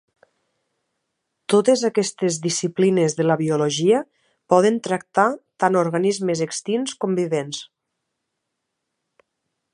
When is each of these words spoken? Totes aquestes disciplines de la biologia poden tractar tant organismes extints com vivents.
Totes 1.53 1.83
aquestes 1.89 2.39
disciplines 2.45 3.17
de 3.19 3.27
la 3.27 3.37
biologia 3.43 4.01
poden 4.55 4.81
tractar 4.89 5.29
tant 5.65 5.79
organismes 5.85 6.45
extints 6.49 6.99
com 7.05 7.15
vivents. 7.23 7.63